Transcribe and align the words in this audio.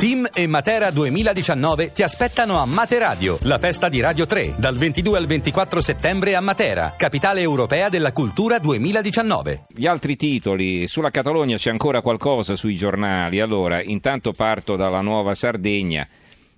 Team 0.00 0.26
e 0.32 0.46
Matera 0.46 0.90
2019 0.90 1.92
ti 1.92 2.02
aspettano 2.02 2.58
a 2.58 2.64
Materadio, 2.64 3.36
la 3.42 3.58
festa 3.58 3.90
di 3.90 4.00
Radio 4.00 4.24
3, 4.24 4.54
dal 4.56 4.74
22 4.74 5.18
al 5.18 5.26
24 5.26 5.82
settembre 5.82 6.34
a 6.34 6.40
Matera, 6.40 6.94
capitale 6.96 7.42
europea 7.42 7.90
della 7.90 8.10
cultura 8.10 8.58
2019. 8.58 9.66
Gli 9.68 9.86
altri 9.86 10.16
titoli, 10.16 10.88
sulla 10.88 11.10
Catalogna 11.10 11.58
c'è 11.58 11.68
ancora 11.68 12.00
qualcosa 12.00 12.56
sui 12.56 12.76
giornali, 12.76 13.40
allora 13.40 13.82
intanto 13.82 14.32
parto 14.32 14.74
dalla 14.74 15.02
Nuova 15.02 15.34
Sardegna 15.34 16.08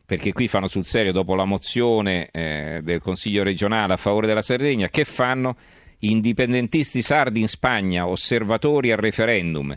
perché 0.06 0.32
qui 0.32 0.46
fanno 0.46 0.68
sul 0.68 0.84
serio 0.84 1.10
dopo 1.10 1.34
la 1.34 1.44
mozione 1.44 2.28
eh, 2.30 2.78
del 2.84 3.00
Consiglio 3.00 3.42
regionale 3.42 3.94
a 3.94 3.96
favore 3.96 4.28
della 4.28 4.42
Sardegna, 4.42 4.86
che 4.86 5.04
fanno 5.04 5.56
indipendentisti 5.98 7.02
sardi 7.02 7.40
in 7.40 7.48
Spagna, 7.48 8.06
osservatori 8.06 8.92
al 8.92 8.98
referendum. 8.98 9.76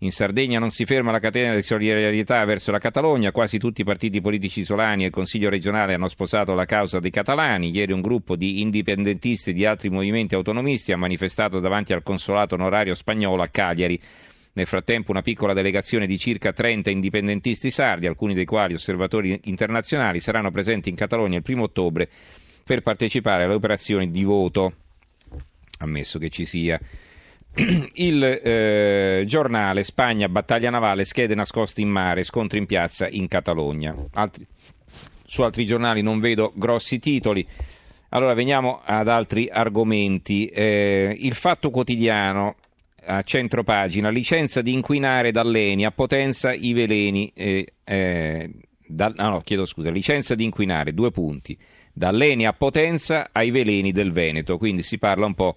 In 0.00 0.10
Sardegna 0.10 0.58
non 0.58 0.68
si 0.68 0.84
ferma 0.84 1.10
la 1.10 1.18
catena 1.18 1.54
di 1.54 1.62
solidarietà 1.62 2.44
verso 2.44 2.70
la 2.70 2.78
Catalogna, 2.78 3.32
quasi 3.32 3.56
tutti 3.56 3.80
i 3.80 3.84
partiti 3.84 4.20
politici 4.20 4.60
isolani 4.60 5.04
e 5.04 5.06
il 5.06 5.12
Consiglio 5.12 5.48
regionale 5.48 5.94
hanno 5.94 6.08
sposato 6.08 6.52
la 6.52 6.66
causa 6.66 6.98
dei 6.98 7.10
catalani. 7.10 7.70
Ieri 7.70 7.92
un 7.92 8.02
gruppo 8.02 8.36
di 8.36 8.60
indipendentisti 8.60 9.54
di 9.54 9.64
altri 9.64 9.88
movimenti 9.88 10.34
autonomisti 10.34 10.92
ha 10.92 10.98
manifestato 10.98 11.60
davanti 11.60 11.94
al 11.94 12.02
consolato 12.02 12.56
onorario 12.56 12.92
spagnolo 12.92 13.40
a 13.40 13.48
Cagliari. 13.48 13.98
Nel 14.52 14.66
frattempo 14.66 15.12
una 15.12 15.22
piccola 15.22 15.54
delegazione 15.54 16.06
di 16.06 16.18
circa 16.18 16.52
30 16.52 16.90
indipendentisti 16.90 17.70
sardi, 17.70 18.06
alcuni 18.06 18.34
dei 18.34 18.44
quali 18.44 18.74
osservatori 18.74 19.40
internazionali, 19.44 20.20
saranno 20.20 20.50
presenti 20.50 20.90
in 20.90 20.94
Catalogna 20.94 21.38
il 21.38 21.42
primo 21.42 21.62
ottobre 21.62 22.06
per 22.64 22.82
partecipare 22.82 23.44
alle 23.44 23.54
operazioni 23.54 24.10
di 24.10 24.24
voto, 24.24 24.74
ammesso 25.78 26.18
che 26.18 26.28
ci 26.28 26.44
sia 26.44 26.78
il 27.94 28.22
eh, 28.22 29.24
giornale 29.26 29.82
Spagna, 29.82 30.28
battaglia 30.28 30.68
navale, 30.68 31.06
schede 31.06 31.34
nascoste 31.34 31.80
in 31.80 31.88
mare, 31.88 32.22
scontri 32.22 32.58
in 32.58 32.66
piazza 32.66 33.08
in 33.08 33.28
Catalogna. 33.28 33.94
Altri, 34.12 34.46
su 35.24 35.42
altri 35.42 35.64
giornali 35.64 36.02
non 36.02 36.20
vedo 36.20 36.52
grossi 36.54 36.98
titoli. 36.98 37.46
Allora 38.10 38.34
veniamo 38.34 38.80
ad 38.84 39.08
altri 39.08 39.48
argomenti. 39.48 40.46
Eh, 40.46 41.16
il 41.18 41.32
Fatto 41.32 41.70
Quotidiano 41.70 42.56
a 43.06 43.22
centro 43.22 43.62
pagina, 43.62 44.10
licenza 44.10 44.60
di 44.60 44.72
inquinare 44.72 45.30
dall'Eni 45.32 45.86
a 45.86 45.90
Potenza 45.92 46.52
i 46.52 46.74
veleni. 46.74 47.32
Eh, 47.34 47.72
eh, 47.84 48.50
da, 48.86 49.12
ah 49.16 49.30
no, 49.30 49.40
chiedo 49.40 49.64
scusa, 49.64 49.90
licenza 49.90 50.34
di 50.34 50.44
inquinare, 50.44 50.92
due 50.92 51.10
punti. 51.10 51.56
Dall'Eni 51.92 52.46
a 52.46 52.52
Potenza 52.52 53.28
ai 53.32 53.50
veleni 53.50 53.92
del 53.92 54.12
Veneto, 54.12 54.58
quindi 54.58 54.82
si 54.82 54.98
parla 54.98 55.24
un 55.24 55.34
po' 55.34 55.56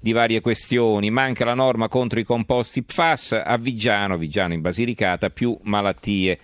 di 0.00 0.12
varie 0.12 0.40
questioni. 0.40 1.10
Manca 1.10 1.44
la 1.44 1.54
norma 1.54 1.88
contro 1.88 2.20
i 2.20 2.24
composti 2.24 2.82
PFAS 2.82 3.42
a 3.44 3.56
Vigiano, 3.56 4.16
Vigiano 4.16 4.54
in 4.54 4.60
Basilicata, 4.60 5.30
più 5.30 5.56
malattie. 5.62 6.38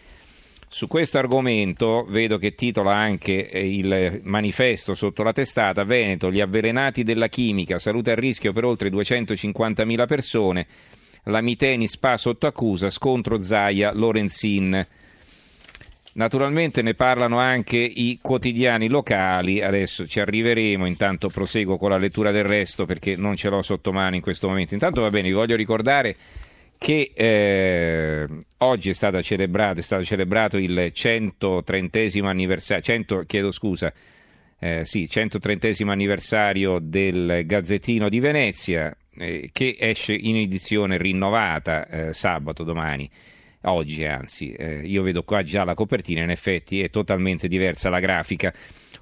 Su 0.68 0.88
questo 0.88 1.18
argomento 1.18 2.06
vedo 2.08 2.38
che 2.38 2.54
titola 2.54 2.94
anche 2.94 3.50
eh, 3.50 3.76
il 3.76 4.20
manifesto 4.24 4.94
sotto 4.94 5.22
la 5.22 5.34
testata 5.34 5.84
Veneto, 5.84 6.32
gli 6.32 6.40
avvelenati 6.40 7.02
della 7.02 7.28
chimica, 7.28 7.78
salute 7.78 8.12
a 8.12 8.14
rischio 8.14 8.54
per 8.54 8.64
oltre 8.64 8.88
250.000 8.88 10.06
persone, 10.06 10.66
la 11.24 11.42
Miteni 11.42 11.86
spa 11.86 12.16
sotto 12.16 12.46
accusa, 12.46 12.88
scontro 12.88 13.42
Zaia 13.42 13.92
Lorenzin. 13.92 14.86
Naturalmente 16.14 16.82
ne 16.82 16.92
parlano 16.92 17.38
anche 17.38 17.78
i 17.78 18.18
quotidiani 18.20 18.88
locali, 18.88 19.62
adesso 19.62 20.06
ci 20.06 20.20
arriveremo, 20.20 20.86
intanto 20.86 21.28
proseguo 21.30 21.78
con 21.78 21.88
la 21.88 21.96
lettura 21.96 22.30
del 22.30 22.44
resto 22.44 22.84
perché 22.84 23.16
non 23.16 23.34
ce 23.36 23.48
l'ho 23.48 23.62
sotto 23.62 23.92
mano 23.92 24.14
in 24.14 24.20
questo 24.20 24.46
momento. 24.48 24.74
Intanto 24.74 25.00
va 25.00 25.08
bene, 25.08 25.28
vi 25.28 25.34
voglio 25.34 25.56
ricordare 25.56 26.16
che 26.76 27.12
eh, 27.14 28.26
oggi 28.58 28.90
è, 28.90 28.92
stato 28.92 29.22
celebrato, 29.22 29.80
è 29.80 29.82
stato 29.82 30.04
celebrato 30.04 30.58
il 30.58 30.90
130 30.92 32.00
anniversario, 32.28 32.82
100, 32.82 33.20
chiedo 33.20 33.50
scusa, 33.50 33.90
eh, 34.58 34.84
sì, 34.84 35.08
130 35.08 35.90
anniversario 35.90 36.78
del 36.78 37.44
Gazzettino 37.46 38.10
di 38.10 38.20
Venezia 38.20 38.94
eh, 39.16 39.48
che 39.52 39.76
esce 39.78 40.12
in 40.12 40.36
edizione 40.36 40.98
rinnovata 40.98 41.86
eh, 41.86 42.12
sabato 42.12 42.64
domani 42.64 43.08
oggi 43.62 44.04
anzi, 44.04 44.52
eh, 44.52 44.86
io 44.86 45.02
vedo 45.02 45.22
qua 45.22 45.42
già 45.42 45.64
la 45.64 45.74
copertina, 45.74 46.22
in 46.22 46.30
effetti 46.30 46.80
è 46.80 46.90
totalmente 46.90 47.48
diversa 47.48 47.88
la 47.90 48.00
grafica. 48.00 48.52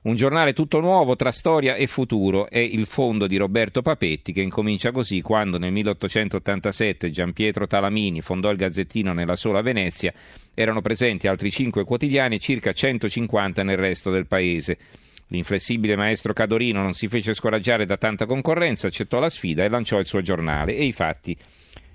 Un 0.02 0.14
giornale 0.14 0.54
tutto 0.54 0.80
nuovo 0.80 1.14
tra 1.14 1.30
storia 1.30 1.74
e 1.74 1.86
futuro 1.86 2.48
è 2.48 2.58
il 2.58 2.86
fondo 2.86 3.26
di 3.26 3.36
Roberto 3.36 3.82
Papetti 3.82 4.32
che 4.32 4.40
incomincia 4.40 4.92
così 4.92 5.20
quando 5.20 5.58
nel 5.58 5.72
1887 5.72 7.10
Giampietro 7.10 7.66
Talamini 7.66 8.22
fondò 8.22 8.50
il 8.50 8.56
Gazzettino 8.56 9.12
nella 9.12 9.36
sola 9.36 9.60
Venezia, 9.60 10.14
erano 10.54 10.80
presenti 10.80 11.28
altri 11.28 11.50
cinque 11.50 11.84
quotidiani 11.84 12.36
e 12.36 12.38
circa 12.38 12.72
150 12.72 13.62
nel 13.62 13.76
resto 13.76 14.10
del 14.10 14.26
paese. 14.26 14.78
L'inflessibile 15.26 15.96
maestro 15.96 16.32
Cadorino 16.32 16.80
non 16.80 16.94
si 16.94 17.06
fece 17.06 17.34
scoraggiare 17.34 17.84
da 17.84 17.98
tanta 17.98 18.24
concorrenza, 18.24 18.86
accettò 18.86 19.20
la 19.20 19.28
sfida 19.28 19.64
e 19.64 19.68
lanciò 19.68 19.98
il 19.98 20.06
suo 20.06 20.22
giornale 20.22 20.74
e 20.74 20.86
i 20.86 20.92
fatti 20.92 21.36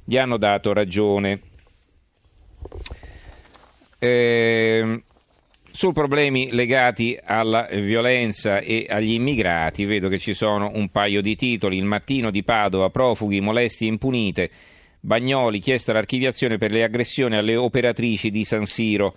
gli 0.03 0.17
hanno 0.17 0.37
dato 0.37 0.71
ragione. 0.73 1.41
Eh, 3.99 5.03
su 5.71 5.91
problemi 5.91 6.51
legati 6.51 7.19
alla 7.21 7.67
violenza 7.69 8.59
e 8.59 8.85
agli 8.89 9.11
immigrati, 9.11 9.83
vedo 9.83 10.07
che 10.07 10.19
ci 10.19 10.33
sono 10.33 10.71
un 10.73 10.89
paio 10.89 11.21
di 11.21 11.35
titoli. 11.35 11.77
Il 11.77 11.83
mattino 11.83 12.31
di 12.31 12.43
Padova, 12.43 12.89
profughi, 12.89 13.41
molestie 13.41 13.89
impunite. 13.89 14.49
Bagnoli, 15.01 15.59
chiesta 15.59 15.91
l'archiviazione 15.91 16.57
per 16.57 16.71
le 16.71 16.83
aggressioni 16.83 17.35
alle 17.35 17.57
operatrici 17.57 18.31
di 18.31 18.45
San 18.45 18.65
Siro. 18.65 19.15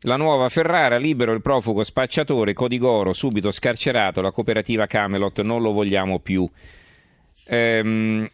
La 0.00 0.16
nuova 0.16 0.48
Ferrara, 0.48 0.96
libero 0.96 1.32
il 1.32 1.42
profugo 1.42 1.84
spacciatore, 1.84 2.54
Codigoro, 2.54 3.12
subito 3.12 3.50
scarcerato, 3.50 4.20
la 4.20 4.32
cooperativa 4.32 4.86
Camelot, 4.86 5.42
non 5.42 5.62
lo 5.62 5.72
vogliamo 5.72 6.18
più. 6.18 6.48
Ehm, 7.46 8.28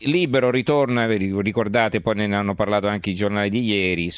Libero 0.00 0.50
ritorna, 0.50 1.06
ricordate, 1.06 2.00
poi 2.00 2.14
ne 2.16 2.34
hanno 2.34 2.54
parlato 2.54 2.86
anche 2.88 3.10
i 3.10 3.14
giornali 3.14 3.48
di 3.48 3.64
ieri, 3.64 4.10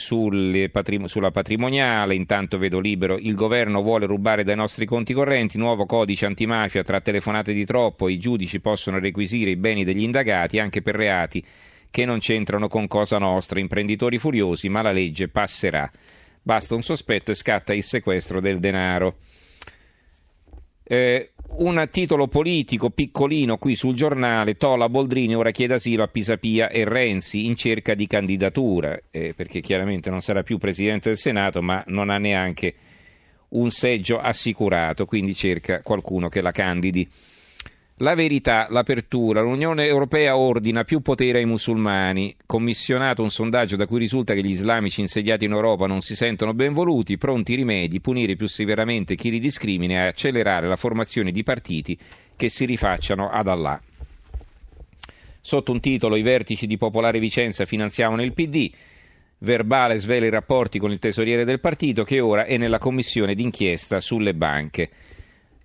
patrim- 0.71 1.07
sulla 1.07 1.31
patrimoniale, 1.31 2.15
intanto 2.15 2.59
vedo 2.59 2.79
libero, 2.79 3.17
il 3.17 3.35
governo 3.35 3.83
vuole 3.83 4.07
rubare 4.07 4.45
dai 4.45 4.57
nostri 4.57 4.87
conti 4.87 5.13
correnti, 5.13 5.59
nuovo 5.59 5.87
codice 5.87 6.27
antimafia, 6.27 6.83
tra 6.83 7.01
telefonate 7.01 7.53
di 7.53 7.65
troppo 7.65 8.09
i 8.09 8.19
giudici 8.19 8.61
possono 8.61 8.99
requisire 8.99 9.51
i 9.51 9.57
beni 9.57 9.85
degli 9.85 10.03
indagati 10.03 10.59
anche 10.59 10.83
per 10.83 10.95
reati 10.95 11.45
che 11.91 12.05
non 12.05 12.21
c'entrano 12.21 12.69
con 12.69 12.87
Cosa 12.87 13.19
Nostra, 13.19 13.61
imprenditori 13.61 14.19
furiosi, 14.19 14.69
ma 14.69 14.83
la 14.83 14.93
legge 14.93 15.29
passerà. 15.29 15.91
Basta 16.43 16.75
un 16.75 16.83
sospetto 16.83 17.33
e 17.33 17.35
scatta 17.35 17.75
il 17.75 17.83
sequestro 17.83 18.41
del 18.41 18.61
denaro. 18.61 19.19
Eh, 20.85 21.33
un 21.61 21.87
titolo 21.91 22.27
politico 22.27 22.89
piccolino 22.89 23.59
qui 23.59 23.75
sul 23.75 23.95
giornale, 23.95 24.57
Tola 24.57 24.89
Boldrini 24.89 25.37
ora 25.37 25.51
chiede 25.51 25.75
asilo 25.75 26.03
a 26.03 26.09
Pisapia 26.09 26.71
e 26.71 26.85
Renzi 26.85 27.45
in 27.45 27.55
cerca 27.55 27.95
di 27.95 28.07
candidatura, 28.07 28.99
eh, 29.11 29.35
perché 29.35 29.61
chiaramente 29.61 30.09
non 30.09 30.21
sarà 30.21 30.43
più 30.43 30.57
Presidente 30.57 31.11
del 31.11 31.19
Senato, 31.19 31.61
ma 31.61 31.83
non 31.89 32.09
ha 32.09 32.17
neanche 32.17 32.75
un 33.51 33.71
seggio 33.71 34.19
assicurato, 34.19 35.05
quindi 35.05 35.35
cerca 35.35 35.83
qualcuno 35.83 36.29
che 36.29 36.41
la 36.41 36.53
candidi. 36.53 37.09
La 38.03 38.15
verità, 38.15 38.67
l'apertura, 38.71 39.43
l'Unione 39.43 39.85
Europea 39.85 40.35
ordina 40.39 40.85
più 40.85 41.01
potere 41.01 41.37
ai 41.37 41.45
musulmani, 41.45 42.35
commissionato 42.47 43.21
un 43.21 43.29
sondaggio 43.29 43.77
da 43.77 43.87
cui 43.87 43.99
risulta 43.99 44.33
che 44.33 44.43
gli 44.43 44.49
islamici 44.49 45.03
insediati 45.03 45.45
in 45.45 45.53
Europa 45.53 45.87
non 45.87 46.01
si 46.01 46.17
sentono 46.17 46.55
ben 46.55 46.73
voluti, 46.73 47.19
pronti 47.19 47.55
rimedi, 47.55 48.01
punire 48.01 48.37
più 48.37 48.49
severamente 48.49 49.17
chi 49.17 49.29
li 49.29 49.39
discrimina 49.39 49.93
e 49.93 50.07
accelerare 50.07 50.67
la 50.67 50.77
formazione 50.77 51.31
di 51.31 51.43
partiti 51.43 51.99
che 52.37 52.49
si 52.49 52.65
rifacciano 52.65 53.29
ad 53.29 53.49
Allah. 53.49 53.79
Sotto 55.43 55.71
un 55.71 55.81
titolo 55.81 56.17
I 56.17 56.23
vertici 56.23 56.67
di 56.67 56.79
Popolare 56.79 57.19
Vicenza 57.19 57.67
finanziavano 57.67 58.23
il 58.23 58.33
PD, 58.33 58.71
verbale 59.41 59.99
svela 59.99 60.25
i 60.25 60.31
rapporti 60.31 60.79
con 60.79 60.91
il 60.91 60.99
tesoriere 60.99 61.45
del 61.45 61.61
partito 61.61 62.05
che 62.05 62.21
ora 62.21 62.47
è 62.47 62.57
nella 62.57 62.79
commissione 62.79 63.35
d'inchiesta 63.35 64.01
sulle 64.01 64.33
banche. 64.33 64.89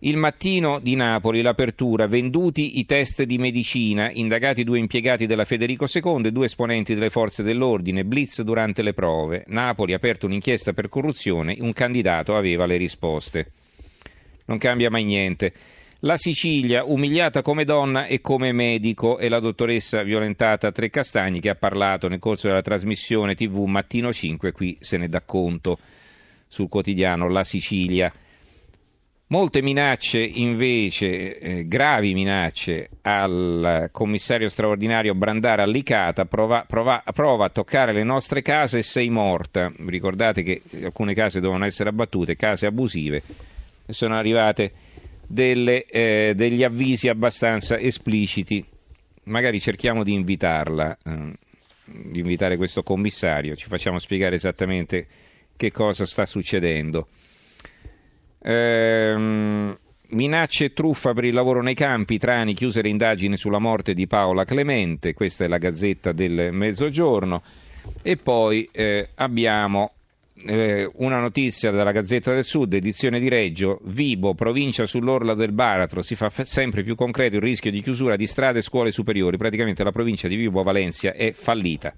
Il 0.05 0.17
mattino 0.17 0.77
di 0.79 0.93
Napoli, 0.93 1.41
l'apertura, 1.41 2.05
venduti 2.05 2.77
i 2.77 2.85
test 2.85 3.23
di 3.23 3.39
medicina, 3.39 4.11
indagati 4.11 4.63
due 4.63 4.77
impiegati 4.77 5.25
della 5.25 5.45
Federico 5.45 5.87
II 5.91 6.27
e 6.27 6.31
due 6.31 6.45
esponenti 6.45 6.93
delle 6.93 7.09
forze 7.09 7.41
dell'ordine, 7.41 8.05
blitz 8.05 8.43
durante 8.43 8.83
le 8.83 8.93
prove. 8.93 9.45
Napoli 9.47 9.93
ha 9.93 9.95
aperto 9.95 10.27
un'inchiesta 10.27 10.73
per 10.73 10.89
corruzione, 10.89 11.57
un 11.59 11.73
candidato 11.73 12.35
aveva 12.35 12.67
le 12.67 12.77
risposte. 12.77 13.51
Non 14.45 14.59
cambia 14.59 14.91
mai 14.91 15.05
niente. 15.05 15.53
La 16.01 16.17
Sicilia, 16.17 16.83
umiliata 16.85 17.41
come 17.41 17.63
donna 17.63 18.05
e 18.05 18.21
come 18.21 18.51
medico, 18.51 19.17
e 19.17 19.27
la 19.27 19.39
dottoressa 19.39 20.03
violentata 20.03 20.71
Treccastagni 20.71 21.39
che 21.39 21.49
ha 21.49 21.55
parlato 21.55 22.07
nel 22.07 22.19
corso 22.19 22.45
della 22.45 22.61
trasmissione 22.61 23.33
TV 23.33 23.57
Mattino 23.63 24.13
5, 24.13 24.51
qui 24.51 24.77
se 24.79 24.97
ne 24.97 25.09
dà 25.09 25.21
conto 25.21 25.79
sul 26.47 26.69
quotidiano 26.69 27.27
La 27.27 27.43
Sicilia. 27.43 28.13
Molte 29.27 29.63
minacce 29.63 30.19
invece, 30.19 31.39
eh, 31.39 31.67
gravi 31.67 32.13
minacce 32.13 32.89
al 33.01 33.89
commissario 33.91 34.49
straordinario 34.49 35.15
Brandara 35.15 35.63
Allicata, 35.63 36.25
prova, 36.25 36.63
prova, 36.67 37.01
prova, 37.11 37.45
a 37.45 37.49
toccare 37.49 37.91
le 37.91 38.03
nostre 38.03 38.43
case 38.43 38.77
e 38.77 38.83
sei 38.83 39.09
morta. 39.09 39.73
Ricordate 39.87 40.43
che 40.43 40.61
alcune 40.83 41.15
case 41.15 41.39
dovevano 41.39 41.65
essere 41.65 41.89
abbattute, 41.89 42.35
case 42.35 42.67
abusive, 42.67 43.23
sono 43.87 44.15
arrivate 44.15 44.71
delle, 45.25 45.85
eh, 45.85 46.33
degli 46.35 46.63
avvisi 46.63 47.07
abbastanza 47.07 47.79
espliciti. 47.79 48.63
Magari 49.23 49.59
cerchiamo 49.59 50.03
di 50.03 50.13
invitarla, 50.13 50.97
eh, 51.03 51.33
di 51.85 52.19
invitare 52.19 52.57
questo 52.57 52.83
commissario, 52.83 53.55
ci 53.55 53.67
facciamo 53.67 53.97
spiegare 53.97 54.35
esattamente 54.35 55.07
che 55.55 55.71
cosa 55.71 56.05
sta 56.05 56.27
succedendo. 56.27 57.07
Ehm, 58.47 59.75
minacce 60.09 60.65
e 60.65 60.73
truffa 60.73 61.13
per 61.13 61.23
il 61.23 61.33
lavoro 61.33 61.63
nei 61.63 61.73
campi, 61.73 62.19
Trani 62.19 62.53
chiuse 62.53 62.83
le 62.83 62.89
indagini 62.89 63.37
sulla 63.37 63.57
morte 63.57 63.95
di 63.95 64.05
Paola 64.05 64.45
Clemente, 64.45 65.13
questa 65.13 65.45
è 65.45 65.47
la 65.47 65.57
gazzetta 65.57 66.11
del 66.11 66.49
Mezzogiorno. 66.51 67.41
E 68.01 68.17
poi 68.17 68.69
eh, 68.71 69.09
abbiamo 69.15 69.93
eh, 70.45 70.89
una 70.95 71.19
notizia 71.19 71.71
dalla 71.71 71.91
Gazzetta 71.91 72.33
del 72.33 72.43
Sud, 72.43 72.73
edizione 72.73 73.19
di 73.19 73.29
Reggio, 73.29 73.79
Vibo, 73.83 74.33
provincia 74.33 74.85
sull'orla 74.85 75.33
del 75.33 75.51
Baratro, 75.51 76.01
si 76.01 76.15
fa 76.15 76.29
f- 76.29 76.41
sempre 76.43 76.83
più 76.83 76.95
concreto 76.95 77.35
il 77.35 77.41
rischio 77.41 77.71
di 77.71 77.81
chiusura 77.81 78.15
di 78.15 78.25
strade 78.25 78.59
e 78.59 78.63
scuole 78.63 78.91
superiori, 78.91 79.37
praticamente 79.37 79.83
la 79.83 79.91
provincia 79.91 80.27
di 80.27 80.35
Vibo 80.35 80.63
Valencia 80.63 81.13
è 81.13 81.31
fallita. 81.31 81.93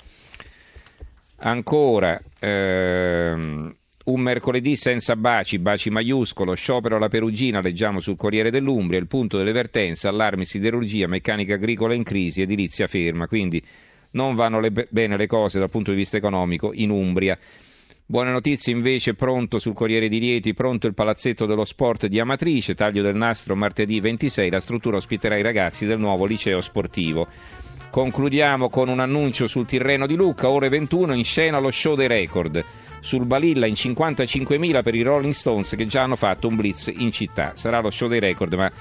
Ancora, 1.40 2.20
ehm, 2.40 3.76
un 4.08 4.22
mercoledì 4.22 4.76
senza 4.76 5.16
baci, 5.16 5.60
baci 5.60 5.90
maiuscolo, 5.90 6.54
sciopero 6.54 6.96
alla 6.96 7.10
Perugina, 7.10 7.60
leggiamo 7.60 8.00
sul 8.00 8.16
Corriere 8.16 8.50
dell'Umbria, 8.50 9.00
il 9.00 9.08
punto 9.08 9.38
delle 9.38 9.52
vertenze, 9.52 10.08
allarmi 10.08 10.46
siderurgia, 10.46 11.08
meccanica 11.08 11.56
agricola 11.56 11.94
in 11.94 12.04
crisi, 12.04 12.42
edilizia 12.42 12.88
ferma, 12.88 13.28
quindi 13.28 13.62
non 14.12 14.36
vanno 14.36 14.62
le, 14.62 14.88
bene 14.90 15.18
le 15.18 15.28
cose 15.28 15.60
dal 15.60 15.70
punto 15.70 15.92
di 15.92 15.98
vista 15.98 16.16
economico 16.16 16.72
in 16.74 16.90
Umbria. 16.90 17.38
Buone 18.06 18.32
notizie 18.32 18.72
invece, 18.72 19.14
pronto 19.14 19.60
sul 19.60 19.74
Corriere 19.74 20.08
di 20.08 20.20
Rieti, 20.20 20.54
pronto 20.54 20.88
il 20.88 20.94
palazzetto 20.94 21.46
dello 21.46 21.66
sport 21.66 22.06
di 22.06 22.18
Amatrice, 22.18 22.76
taglio 22.76 23.04
del 23.04 23.16
nastro 23.16 23.58
martedì 23.58 24.00
26, 24.00 24.50
la 24.50 24.62
struttura 24.62 24.96
ospiterà 24.96 25.36
i 25.36 25.42
ragazzi 25.42 25.86
del 25.86 26.00
nuovo 26.00 26.24
liceo 26.24 26.62
sportivo. 26.62 27.28
Concludiamo 27.90 28.70
con 28.70 28.88
un 28.88 29.02
annuncio 29.02 29.48
sul 29.48 29.66
Tirreno 29.66 30.08
di 30.08 30.16
Lucca, 30.16 30.48
ore 30.48 30.70
21, 30.70 31.14
in 31.14 31.26
scena 31.26 31.60
lo 31.60 31.72
show 31.72 31.96
dei 31.96 32.08
record 32.08 32.64
sul 33.00 33.26
Balilla 33.26 33.66
in 33.66 33.74
55.000 33.74 34.84
per 34.84 34.96
i 34.96 35.02
Rolling 35.02 35.34
Stones 35.34 35.76
che 35.76 35.88
già 35.88 36.04
hanno 36.04 36.16
fatto 36.16 36.48
un 36.48 36.56
blitz 36.56 36.92
in 36.96 37.12
città. 37.12 37.54
Sarà 37.56 37.80
lo 37.80 37.90
show 37.90 38.08
dei 38.08 38.20
record, 38.20 38.54
ma 38.54 38.72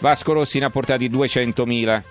Vasco 0.00 0.32
Rossi 0.32 0.58
ne 0.58 0.66
ha 0.66 0.70
portati 0.70 1.08
200.000 1.08 2.02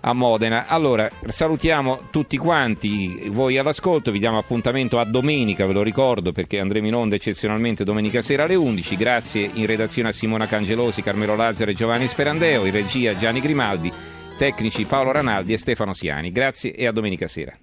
a 0.00 0.12
Modena. 0.12 0.66
Allora, 0.66 1.10
salutiamo 1.28 2.00
tutti 2.10 2.36
quanti 2.36 3.28
voi 3.28 3.58
all'ascolto, 3.58 4.10
vi 4.10 4.18
diamo 4.18 4.38
appuntamento 4.38 4.98
a 4.98 5.04
domenica, 5.04 5.66
ve 5.66 5.72
lo 5.72 5.82
ricordo 5.82 6.32
perché 6.32 6.58
andremo 6.58 6.86
in 6.86 6.94
onda 6.94 7.14
eccezionalmente 7.14 7.84
domenica 7.84 8.22
sera 8.22 8.44
alle 8.44 8.54
11. 8.54 8.96
Grazie 8.96 9.50
in 9.52 9.66
redazione 9.66 10.08
a 10.08 10.12
Simona 10.12 10.46
Cangelosi, 10.46 11.02
Carmelo 11.02 11.36
Lazzaro 11.36 11.70
e 11.70 11.74
Giovanni 11.74 12.08
Sperandeo, 12.08 12.64
in 12.64 12.72
regia 12.72 13.16
Gianni 13.16 13.40
Grimaldi, 13.40 13.92
tecnici 14.36 14.84
Paolo 14.84 15.12
Ranaldi 15.12 15.52
e 15.52 15.58
Stefano 15.58 15.92
Siani. 15.92 16.32
Grazie 16.32 16.74
e 16.74 16.86
a 16.86 16.92
domenica 16.92 17.28
sera. 17.28 17.54